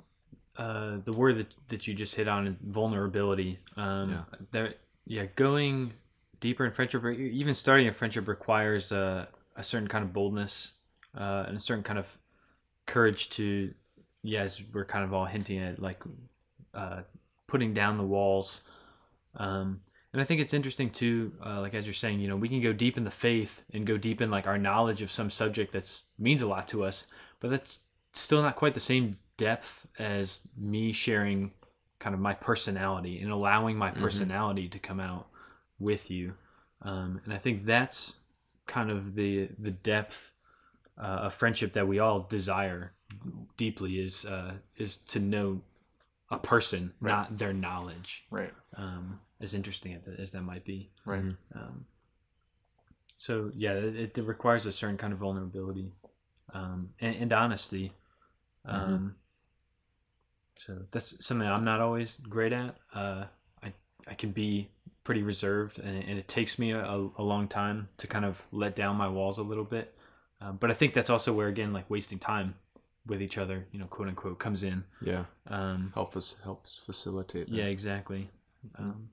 [0.57, 3.59] uh, the word that, that you just hit on vulnerability.
[3.75, 4.23] Um, Yeah.
[4.51, 4.73] There,
[5.05, 5.93] yeah, going
[6.39, 10.73] deeper in friendship, or even starting a friendship, requires a, a certain kind of boldness
[11.15, 12.17] uh, and a certain kind of
[12.85, 13.73] courage to,
[14.21, 16.03] yeah, as we're kind of all hinting at, like
[16.73, 17.01] uh,
[17.47, 18.61] putting down the walls.
[19.35, 19.81] Um,
[20.17, 22.59] and I think it's interesting too, uh, like as you're saying, you know, we can
[22.59, 25.71] go deep in the faith and go deep in like our knowledge of some subject
[25.71, 27.05] that's means a lot to us,
[27.39, 27.81] but that's
[28.13, 31.51] still not quite the same depth as me sharing
[31.99, 35.27] kind of my personality and allowing my personality to come out
[35.77, 36.33] with you.
[36.81, 38.15] Um, and I think that's
[38.65, 40.33] kind of the the depth
[40.97, 42.93] uh, of friendship that we all desire
[43.55, 45.61] deeply is uh, is to know
[46.31, 47.11] a person, Right.
[47.11, 48.25] not their knowledge.
[48.31, 48.51] Right.
[48.75, 50.89] Um, as interesting as that- might be.
[51.05, 51.23] Right.
[51.55, 51.85] Um,
[53.17, 55.91] so yeah, it, it requires a certain kind of vulnerability
[56.53, 57.93] um, and, and honesty.
[58.65, 59.15] Um,
[60.55, 62.75] So that's something I'm not always great at.
[62.93, 63.25] Uh,
[63.63, 63.73] I
[64.07, 64.69] I can be
[65.03, 68.75] pretty reserved, and, and it takes me a, a long time to kind of let
[68.75, 69.95] down my walls a little bit.
[70.41, 72.55] Um, but I think that's also where again, like wasting time
[73.05, 74.83] with each other, you know, quote unquote, comes in.
[75.01, 77.47] Yeah, Um, help us helps facilitate.
[77.49, 77.55] That.
[77.55, 78.29] yeah, exactly.
[78.77, 79.09] Um,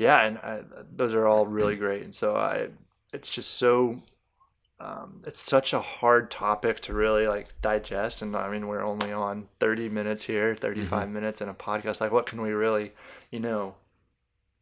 [0.00, 0.60] Yeah, and I,
[0.96, 2.02] those are all really great.
[2.02, 2.68] And so I,
[3.12, 4.02] it's just so,
[4.80, 8.22] um, it's such a hard topic to really like digest.
[8.22, 12.00] And I mean, we're only on 30 minutes here, 35 minutes in a podcast.
[12.00, 12.92] Like, what can we really,
[13.30, 13.74] you know,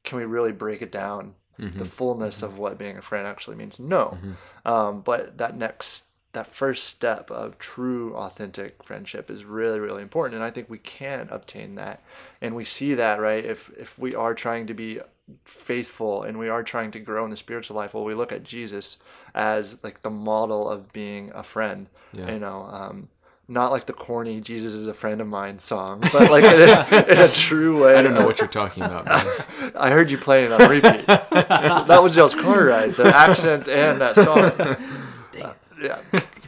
[0.04, 1.78] can we really break it down Mm-hmm.
[1.78, 4.16] the fullness of what being a friend actually means no
[4.64, 10.36] um, but that next that first step of true authentic friendship is really really important
[10.36, 12.00] and i think we can obtain that
[12.40, 15.00] and we see that right if if we are trying to be
[15.44, 18.42] faithful and we are trying to grow in the spiritual life well we look at
[18.44, 18.96] jesus
[19.34, 22.32] as like the model of being a friend Yeah.
[22.32, 23.08] you know um,
[23.46, 27.06] not like the corny jesus is a friend of mine song but like in a,
[27.12, 29.04] in a true way I don't know what you're talking about.
[29.06, 29.72] Man.
[29.76, 31.06] I heard you playing it on repeat.
[31.06, 32.92] that was y'all's car ride.
[32.92, 34.38] The accents and that song.
[34.38, 36.00] Uh, yeah,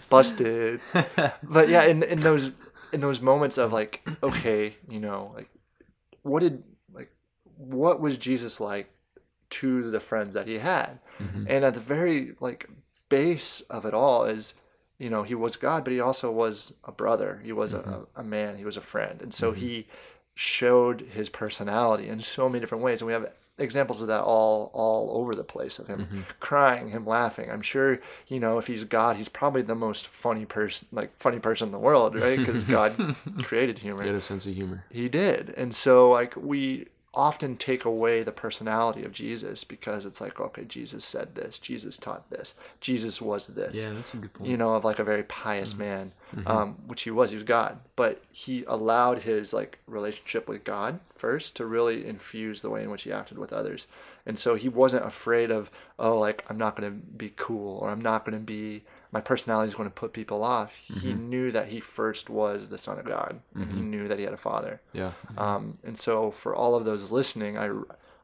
[0.09, 0.81] busted.
[1.43, 2.51] But yeah, in in those
[2.93, 5.49] in those moments of like, okay, you know, like,
[6.23, 6.63] what did
[7.69, 8.91] what was Jesus like
[9.51, 10.99] to the friends that he had?
[11.19, 11.47] Mm-hmm.
[11.49, 12.69] And at the very like
[13.09, 14.55] base of it all is,
[14.99, 17.41] you know, he was God, but he also was a brother.
[17.45, 18.21] He was a, mm-hmm.
[18.21, 18.57] a man.
[18.57, 19.61] He was a friend, and so mm-hmm.
[19.61, 19.87] he
[20.35, 23.01] showed his personality in so many different ways.
[23.01, 27.07] And we have examples of that all all over the place of him crying him
[27.07, 27.51] laughing.
[27.51, 31.39] I'm sure you know if he's god he's probably the most funny person like funny
[31.39, 32.39] person in the world right?
[32.39, 34.03] Because god created humor.
[34.03, 34.85] He had a sense of humor.
[34.91, 35.53] he did.
[35.59, 40.65] And so like we often take away the personality of jesus because it's like okay
[40.65, 44.49] jesus said this jesus taught this jesus was this Yeah, that's a good point.
[44.49, 46.13] you know, of like a very pious man,
[46.47, 47.31] um, which he was.
[47.31, 52.63] He was God, but he allowed his like relationship with God first to really infuse
[52.63, 53.89] the way in which he acted with others,
[54.25, 55.69] and so he wasn't afraid of
[55.99, 59.21] oh, like I'm not going to be cool or I'm not going to be my
[59.21, 60.73] personality is going to put people off.
[60.85, 61.29] He mm-hmm.
[61.29, 63.91] knew that he first was the Son of God, and he mm-hmm.
[63.91, 64.81] knew that he had a Father.
[64.93, 65.13] Yeah.
[65.27, 65.39] Mm-hmm.
[65.39, 67.71] Um, and so for all of those listening, I,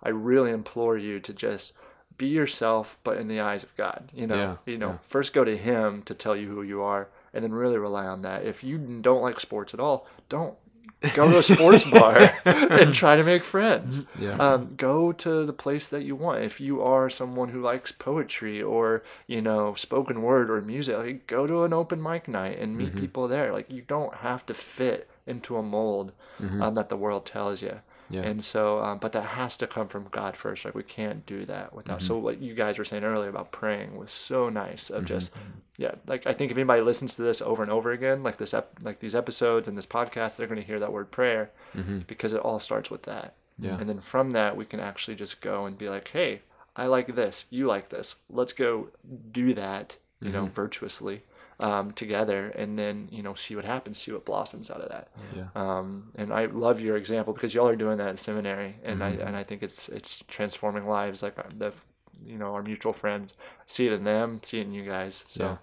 [0.02, 1.72] I really implore you to just
[2.18, 4.10] be yourself, but in the eyes of God.
[4.14, 4.98] You know, Yeah, you know, yeah.
[5.02, 8.22] first go to Him to tell you who you are, and then really rely on
[8.22, 8.44] that.
[8.44, 10.56] If you don't like sports at all, don't
[11.14, 14.06] go to a sports bar and try to make friends.
[14.18, 14.36] Yeah.
[14.36, 16.42] Um, go to the place that you want.
[16.42, 21.26] If you are someone who likes poetry or you know spoken word or music, like
[21.26, 23.52] go to an open mic night and meet people there.
[23.52, 26.12] Like you don't have to fit into a mold
[26.62, 27.80] um, that the world tells you.
[28.08, 28.22] Yeah.
[28.22, 30.64] And so, um, but that has to come from God first.
[30.64, 32.02] Like we can't do that without.
[32.02, 32.24] So mm-hmm.
[32.24, 34.90] what you guys were saying earlier about praying was so nice.
[34.90, 35.50] Of just, mm-hmm.
[35.76, 38.54] yeah, like I think if anybody listens to this over and over again, like this,
[38.54, 42.00] ep- like these episodes and this podcast, they're going to hear that word prayer mm-hmm.
[42.00, 43.34] because it all starts with that.
[43.58, 43.78] Yeah.
[43.78, 46.42] And then from that, we can actually just go and be like, hey,
[46.76, 48.16] I like this, you like this.
[48.28, 48.88] Let's go
[49.32, 51.22] do that, you know, virtuously
[51.60, 55.08] um, together, and then you know see what happens, see what blossoms out of that.
[55.34, 55.46] Yeah.
[55.54, 59.10] Um, and I love your example because y'all are doing that at seminary, and I
[59.10, 61.22] and I think it's it's transforming lives.
[61.22, 61.72] Like uh, the,
[62.24, 63.34] you know, our mutual friends
[63.66, 65.24] see it in them, see it in you guys.
[65.28, 65.58] So,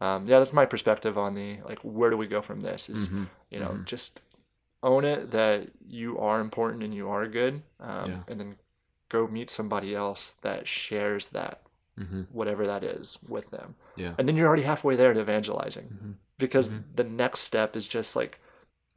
[0.00, 2.88] um, yeah, that's my perspective on the like where do we go from this?
[2.90, 3.08] Is
[3.50, 4.20] you know just
[4.82, 8.16] own it that you are important and you are good, um, Yeah.
[8.28, 8.56] and then
[9.08, 11.60] go meet somebody else that shares that
[12.00, 12.22] Mm-hmm.
[12.32, 14.14] whatever that is with them Yeah.
[14.18, 18.40] and then you're already halfway there to evangelizing because the next step is just like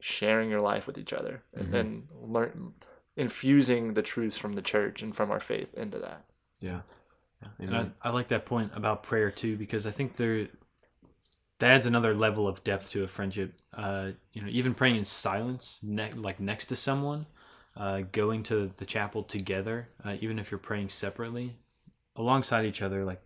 [0.00, 2.72] sharing your life with each other and then learn
[3.16, 6.24] infusing the truths from the church and from our faith into that
[6.60, 6.80] Yeah.
[7.42, 7.48] yeah.
[7.58, 10.48] And I, I like that point about prayer too because I think there
[11.60, 13.54] that adds another level of depth to a friendship.
[13.72, 17.26] Uh, you know, even praying in silence, ne- like next to someone,
[17.76, 21.56] uh, going to the chapel together, uh, even if you're praying separately,
[22.16, 23.04] alongside each other.
[23.04, 23.22] Like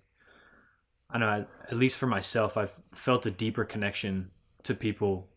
[1.11, 4.31] I know, at least for myself, I've felt a deeper connection
[4.65, 5.29] to people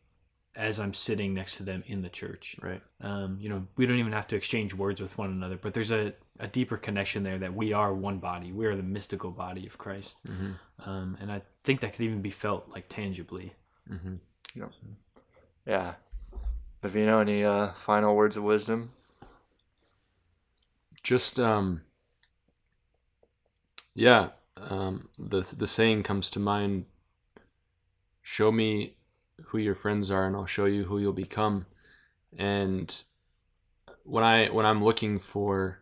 [0.55, 2.57] as I'm sitting next to them in the church.
[2.61, 2.81] Right.
[2.99, 5.91] Um, you know, we don't even have to exchange words with one another, but there's
[5.91, 8.51] a, a deeper connection there that we are one body.
[8.51, 10.19] We are the mystical body of Christ.
[10.27, 10.89] Mm-hmm.
[10.89, 13.53] Um, and I think that could even be felt like tangibly.
[13.89, 14.15] Mm-hmm.
[15.65, 15.93] yeah
[17.05, 18.91] know any uh, final words of wisdom
[21.03, 21.81] Just um.
[23.95, 24.29] Yeah.
[24.57, 25.09] Um.
[25.17, 26.85] The the saying comes to mind.
[28.21, 28.95] Show me
[29.45, 31.65] who your friends are, and I'll show you who you'll become.
[32.37, 32.93] And
[34.03, 35.79] when I when I'm looking for,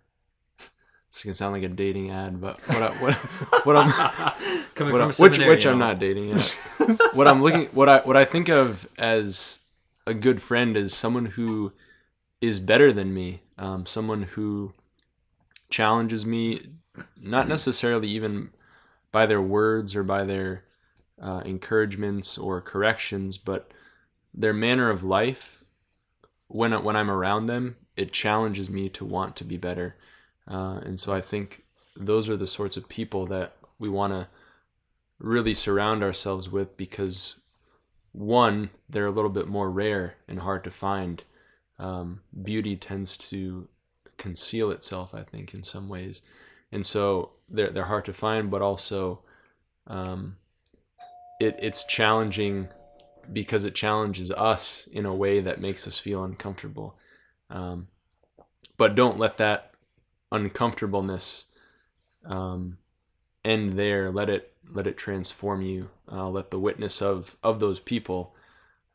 [1.11, 3.15] this can sound like a dating ad, but what I, what
[3.65, 3.89] what I'm
[4.75, 6.57] Coming what from I- which which I'm not dating yet.
[7.13, 9.59] what I'm looking what I what I think of as
[10.07, 11.73] a good friend is someone who
[12.39, 14.71] is better than me, um, someone who
[15.69, 16.61] challenges me,
[17.19, 18.49] not necessarily even
[19.11, 20.63] by their words or by their
[21.21, 23.71] uh, encouragements or corrections, but
[24.33, 25.63] their manner of life.
[26.47, 29.95] When when I'm around them, it challenges me to want to be better,
[30.47, 31.63] uh, and so I think
[31.95, 34.27] those are the sorts of people that we want to
[35.19, 37.35] really surround ourselves with because
[38.11, 41.23] one, they're a little bit more rare and hard to find.
[41.77, 43.67] Um, beauty tends to
[44.17, 45.13] conceal itself.
[45.13, 46.21] I think in some ways,
[46.71, 49.21] and so they're they're hard to find, but also
[49.87, 50.37] um,
[51.39, 52.67] it it's challenging
[53.31, 56.95] because it challenges us in a way that makes us feel uncomfortable.
[57.49, 57.87] Um,
[58.77, 59.73] but don't let that
[60.31, 61.45] uncomfortableness
[62.25, 62.77] um,
[63.43, 64.11] end there.
[64.11, 65.89] Let it let it transform you.
[66.11, 68.35] Uh, let the witness of of those people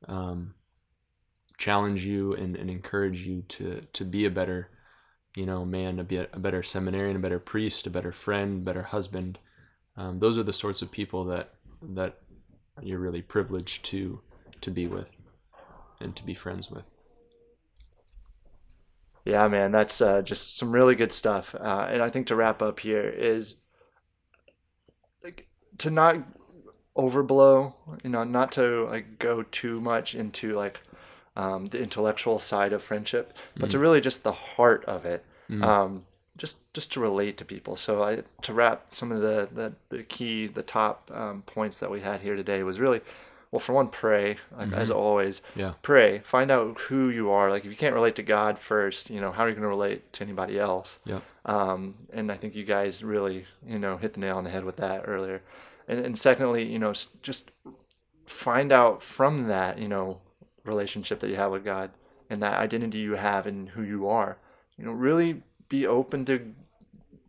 [0.07, 0.55] um,
[1.59, 4.70] challenge you and, and encourage you to to be a better
[5.35, 8.64] you know man, to be a, a better seminarian, a better priest, a better friend,
[8.64, 9.39] better husband.
[9.97, 12.18] Um, those are the sorts of people that that
[12.82, 14.20] you're really privileged to
[14.61, 15.11] to be with
[16.01, 16.91] and to be friends with.
[19.24, 21.55] Yeah, man, that's uh, just some really good stuff.
[21.55, 23.57] Uh, and I think to wrap up here is
[25.22, 25.47] like
[25.78, 26.16] to not
[26.97, 27.72] overblow,
[28.03, 30.80] you know, not to like go too much into like
[31.37, 35.24] um, the intellectual side of friendship, but to really just the heart of it.
[35.51, 36.05] Um,
[36.37, 37.76] just just to relate to people.
[37.76, 41.91] So I to wrap some of the the, the key the top um, points that
[41.91, 43.01] we had here today was really
[43.53, 45.74] well for one pray like, as always Yeah.
[45.82, 49.20] pray find out who you are like if you can't relate to God first you
[49.20, 51.20] know how are you going to relate to anybody else Yeah.
[51.45, 54.64] um, and I think you guys really you know hit the nail on the head
[54.64, 55.41] with that earlier
[55.87, 57.53] and, and secondly you know just
[58.26, 60.20] find out from that you know
[60.65, 61.91] relationship that you have with God
[62.31, 64.39] and that identity you have and who you are
[64.77, 66.53] you know really be open to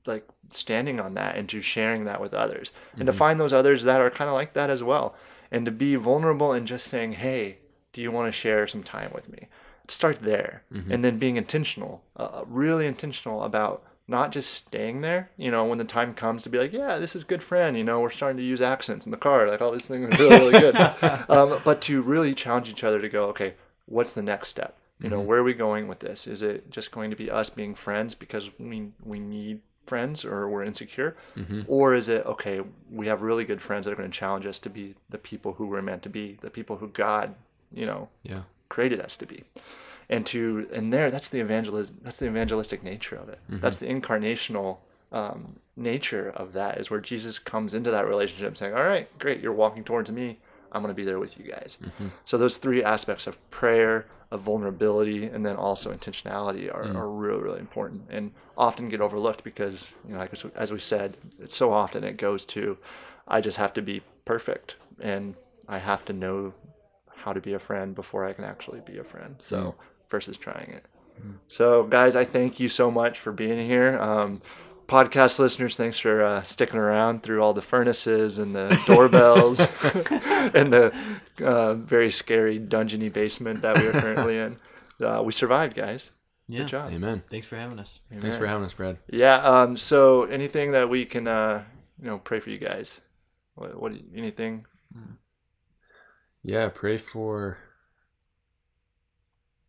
[0.05, 3.83] like standing on that and to sharing that with others and to find those others
[3.83, 5.15] that are kind of like that as well
[5.51, 7.57] and to be vulnerable and just saying hey
[7.93, 9.47] do you want to share some time with me?
[9.87, 15.49] Start there and then being intentional uh, really intentional about not just staying there you
[15.49, 17.99] know when the time comes to be like yeah this is good friend you know
[17.99, 20.59] we're starting to use accents in the car like all these things are really really
[20.59, 20.75] good.
[21.29, 23.55] Um, but to really challenge each other to go okay
[23.87, 24.77] what's the next step?
[24.99, 26.25] You know where are we going with this?
[26.25, 30.47] Is it just going to be us being friends because we we need friends or
[30.49, 31.15] we're insecure?
[31.67, 34.59] Or is it okay we have really good friends that are going to challenge us
[34.59, 37.35] to be the people who we're meant to be the people who god
[37.73, 38.43] you know Yeah.
[38.69, 39.43] created us to be
[40.09, 43.39] and to and there that's the evangelism that's the evangelistic nature of it.
[43.49, 43.61] Mm-hmm.
[43.61, 44.77] That's the incarnational
[45.11, 49.41] um, nature of that is where jesus comes into that relationship saying all right great
[49.41, 50.37] you're walking towards me.
[50.71, 51.77] I'm going to be there with you guys.
[51.81, 52.07] Mm-hmm.
[52.25, 56.95] So those three aspects of prayer of vulnerability and then also intentionality are, mm.
[56.95, 60.71] are really really important and often get overlooked because you know like as we- as
[60.71, 62.77] we said it's so often it goes to
[63.27, 65.35] i just have to be perfect and
[65.69, 66.53] i have to know
[67.25, 69.35] how to be a friend before I can actually be a friend.
[69.39, 69.73] So mm.
[70.09, 70.85] Versus trying it.
[71.47, 73.97] So guys, I thank you so much for being here.
[73.99, 74.41] Um,
[74.87, 79.59] podcast listeners, thanks for uh, sticking around through all the furnaces and the doorbells
[80.53, 80.95] and the
[81.43, 84.57] uh, very scary dungeony basement that we are currently in.
[85.01, 86.11] Uh, we survived, guys.
[86.47, 86.59] Yeah.
[86.59, 86.91] Good job.
[86.91, 87.23] Amen.
[87.29, 87.99] Thanks for having us.
[88.19, 88.97] Thanks for having us, Brad.
[89.09, 89.37] Yeah.
[89.37, 91.63] Um, so anything that we can, uh,
[91.99, 93.01] you know, pray for you guys.
[93.55, 93.79] What?
[93.79, 94.65] what anything?
[96.43, 97.57] Yeah, pray for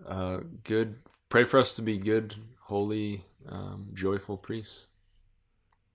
[0.04, 0.96] uh, good.
[1.28, 4.88] Pray for us to be good, holy, um, joyful priests.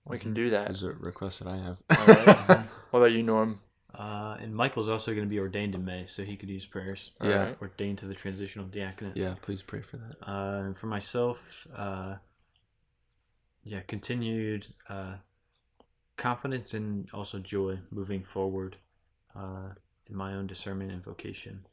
[0.04, 0.70] We can do that.
[0.70, 1.80] Is a request that I have.
[1.90, 2.58] All right.
[2.90, 3.60] what about you, Norm?
[3.94, 7.12] Uh, and Michael's also going to be ordained in May, so he could use prayers.
[7.20, 7.36] All Yeah.
[7.36, 7.56] right.
[7.60, 9.16] Ordained to the transitional diaconate.
[9.16, 10.16] Yeah, please pray for that.
[10.26, 12.16] Uh, and for myself, uh,
[13.64, 15.16] yeah, continued uh,
[16.16, 18.76] confidence and also joy moving forward
[19.36, 19.70] uh,
[20.08, 21.64] in my own discernment and vocation,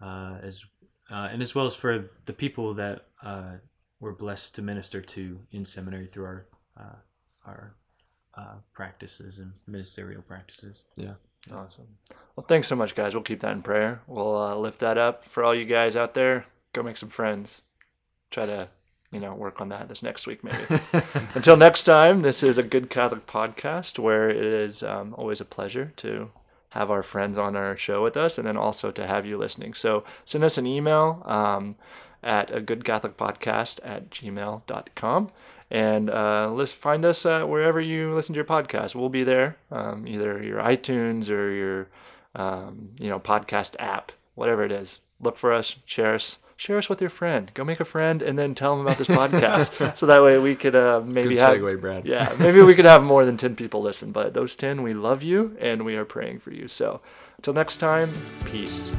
[0.00, 0.64] uh, as
[1.10, 3.52] uh, and as well as for the people that uh,
[4.00, 6.46] we're blessed to minister to in seminary through our
[6.78, 6.96] uh,
[7.46, 7.74] our
[8.36, 10.82] uh, practices and ministerial practices.
[10.96, 11.14] Yeah.
[11.52, 11.86] Awesome.
[12.36, 13.14] Well, thanks so much, guys.
[13.14, 14.00] We'll keep that in prayer.
[14.06, 16.46] We'll uh, lift that up for all you guys out there.
[16.72, 17.62] Go make some friends.
[18.30, 18.68] Try to,
[19.12, 20.80] you know, work on that this next week, maybe.
[21.34, 25.44] Until next time, this is a Good Catholic podcast where it is um, always a
[25.44, 26.30] pleasure to
[26.74, 29.74] have our friends on our show with us and then also to have you listening.
[29.74, 31.76] So send us an email um,
[32.22, 35.30] at a good Catholic podcast at gmail.com
[35.70, 38.94] and uh, let's find us uh, wherever you listen to your podcast.
[38.94, 41.88] We'll be there, um, either your iTunes or your
[42.34, 45.00] um, you know podcast app, whatever it is.
[45.20, 47.50] Look for us, share us, share us with your friend.
[47.54, 50.54] Go make a friend, and then tell them about this podcast, so that way we
[50.54, 52.06] could uh, maybe Good have segue, Brad.
[52.06, 55.22] yeah, maybe we could have more than 10 people listen, but those 10, we love
[55.22, 56.68] you and we are praying for you.
[56.68, 57.00] So
[57.38, 58.10] until next time,
[58.44, 58.90] peace.